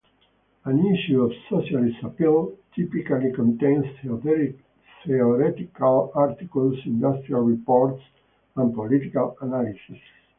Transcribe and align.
An 0.65 0.83
issue 0.83 1.21
of 1.21 1.31
"Socialist 1.47 1.97
Appeal" 2.01 2.57
typically 2.73 3.31
contains 3.33 3.85
theoretical 5.05 6.11
articles, 6.15 6.75
industrial 6.87 7.41
reports, 7.41 8.01
and 8.57 8.73
political 8.73 9.37
analysis. 9.41 9.99